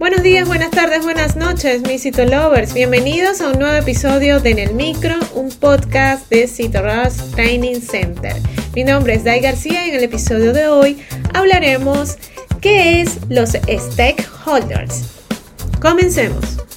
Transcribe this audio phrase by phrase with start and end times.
[0.00, 2.72] Buenos días, buenas tardes, buenas noches, mis Cito Lovers.
[2.72, 8.34] Bienvenidos a un nuevo episodio de En el Micro, un podcast de Rush Training Center.
[8.74, 12.16] Mi nombre es Dai García y en el episodio de hoy hablaremos
[12.62, 15.02] qué es los stakeholders.
[15.82, 16.69] Comencemos.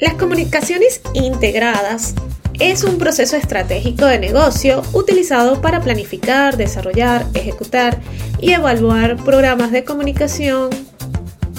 [0.00, 2.14] Las comunicaciones integradas
[2.60, 7.98] es un proceso estratégico de negocio utilizado para planificar, desarrollar, ejecutar
[8.40, 10.70] y evaluar programas de comunicación,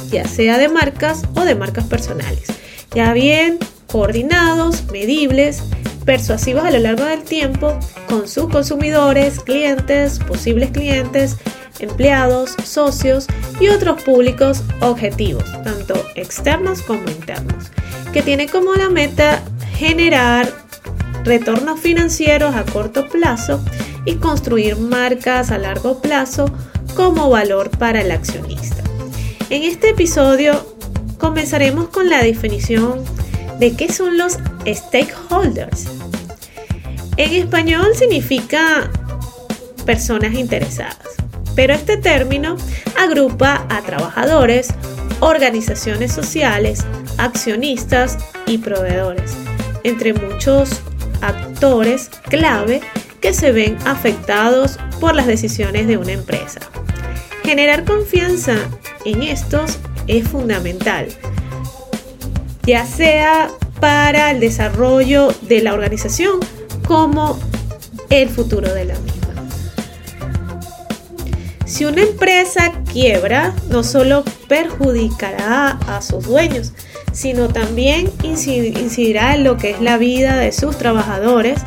[0.09, 2.45] ya sea de marcas o de marcas personales,
[2.95, 5.61] ya bien coordinados, medibles,
[6.05, 7.77] persuasivos a lo largo del tiempo
[8.08, 11.35] con sus consumidores, clientes, posibles clientes,
[11.80, 13.27] empleados, socios
[13.59, 17.69] y otros públicos objetivos, tanto externos como internos
[18.12, 20.52] que tiene como la meta generar
[21.23, 23.64] retornos financieros a corto plazo
[24.06, 26.50] y construir marcas a largo plazo
[26.95, 28.83] como valor para el accionista.
[29.50, 30.75] En este episodio
[31.17, 33.03] comenzaremos con la definición
[33.59, 35.86] de qué son los stakeholders.
[37.17, 38.89] En español significa
[39.86, 40.98] personas interesadas,
[41.55, 42.58] pero este término
[42.98, 44.70] agrupa a trabajadores,
[45.20, 46.86] organizaciones sociales,
[47.20, 48.17] accionistas
[48.48, 49.34] y proveedores,
[49.84, 50.81] entre muchos
[51.22, 52.81] actores clave
[53.22, 56.61] que se ven afectados por las decisiones de una empresa.
[57.44, 58.56] Generar confianza
[59.06, 61.08] en estos es fundamental,
[62.64, 66.39] ya sea para el desarrollo de la organización
[66.88, 67.39] como
[68.09, 69.20] el futuro de la misma.
[71.66, 76.73] Si una empresa quiebra, no solo perjudicará a sus dueños,
[77.11, 81.61] sino también incidirá en lo que es la vida de sus trabajadores,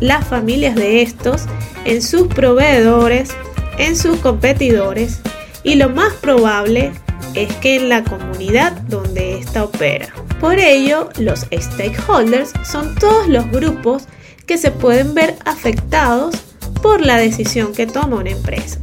[0.00, 1.42] las familias de estos,
[1.84, 3.30] en sus proveedores,
[3.78, 5.20] en sus competidores
[5.64, 6.92] y lo más probable
[7.34, 10.08] es que en la comunidad donde ésta opera.
[10.40, 14.04] Por ello, los stakeholders son todos los grupos
[14.46, 16.34] que se pueden ver afectados
[16.82, 18.78] por la decisión que toma una empresa.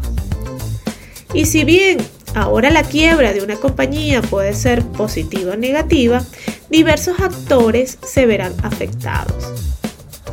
[1.34, 1.98] Y si bien
[2.36, 6.24] Ahora la quiebra de una compañía puede ser positiva o negativa,
[6.70, 9.52] diversos actores se verán afectados.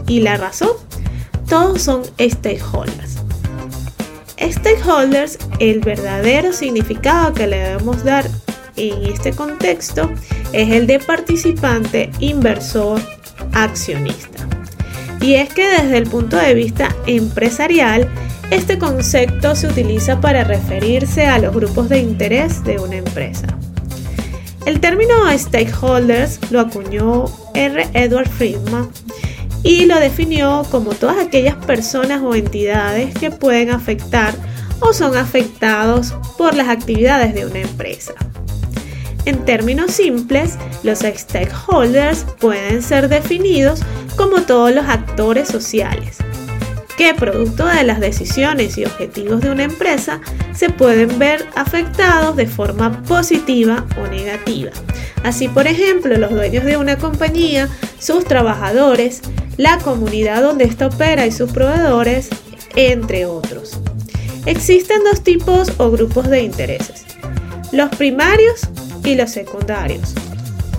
[0.06, 0.70] ¿Y la razón?
[1.48, 3.16] Todos son stakeholders.
[4.38, 8.28] Stakeholders, el verdadero significado que le debemos dar
[8.76, 10.10] en este contexto
[10.52, 13.00] es el de participante, inversor,
[13.52, 14.46] accionista.
[15.20, 18.08] Y es que desde el punto de vista empresarial,
[18.50, 23.46] este concepto se utiliza para referirse a los grupos de interés de una empresa.
[24.66, 27.88] El término stakeholders lo acuñó R.
[27.94, 28.90] Edward Friedman
[29.62, 34.34] y lo definió como todas aquellas personas o entidades que pueden afectar
[34.80, 38.12] o son afectados por las actividades de una empresa.
[39.24, 43.82] En términos simples, los stakeholders pueden ser definidos
[44.16, 46.18] como todos los actores sociales,
[46.96, 50.20] que producto de las decisiones y objetivos de una empresa
[50.54, 54.70] se pueden ver afectados de forma positiva o negativa.
[55.22, 57.68] Así, por ejemplo, los dueños de una compañía,
[57.98, 59.20] sus trabajadores,
[59.56, 62.30] la comunidad donde ésta opera y sus proveedores,
[62.76, 63.78] entre otros.
[64.46, 67.04] Existen dos tipos o grupos de intereses,
[67.72, 68.60] los primarios
[69.04, 70.14] y los secundarios.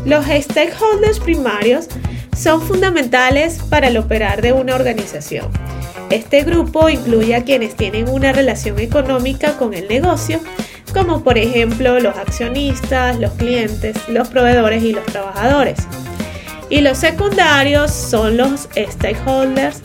[0.06, 1.88] Los stakeholders primarios
[2.36, 5.52] son fundamentales para el operar de una organización
[6.10, 10.40] este grupo incluye a quienes tienen una relación económica con el negocio,
[10.94, 15.80] como por ejemplo los accionistas, los clientes, los proveedores y los trabajadores.
[16.70, 19.82] Y los secundarios son los stakeholders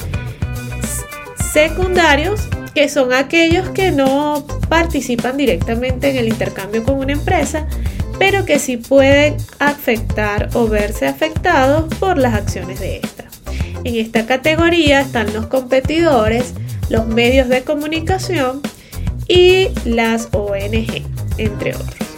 [1.53, 7.67] secundarios, que son aquellos que no participan directamente en el intercambio con una empresa,
[8.19, 13.32] pero que sí pueden afectar o verse afectados por las acciones de esta.
[13.85, 16.55] En esta categoría están los competidores,
[16.89, 18.61] los medios de comunicación
[19.29, 21.03] y las ONG,
[21.39, 22.09] entre otros.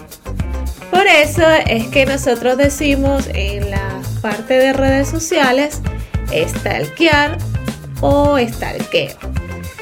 [0.90, 5.80] Por eso es que nosotros decimos en la parte de redes sociales
[6.32, 7.38] stalkear
[8.00, 9.16] o stalkeo.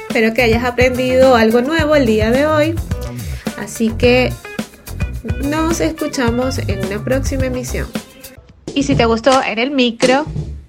[0.09, 2.75] Espero que hayas aprendido algo nuevo el día de hoy.
[3.59, 4.33] Así que
[5.45, 7.89] nos escuchamos en una próxima emisión.
[8.75, 10.27] Y si te gustó en el micro,